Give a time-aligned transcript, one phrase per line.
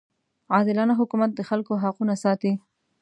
[0.53, 2.51] عادلانه حکومت د خلکو حقونه ساتي.